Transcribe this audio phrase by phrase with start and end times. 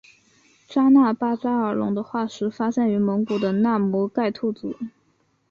[0.67, 4.75] 扎纳巴扎尔龙的化石发现于蒙古的纳摩盖吐组。